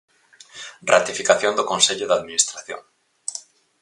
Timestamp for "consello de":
1.71-2.15